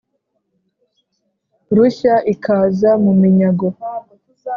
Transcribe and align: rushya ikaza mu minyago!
rushya 1.75 2.13
ikaza 2.33 2.89
mu 3.03 3.11
minyago! 3.21 3.67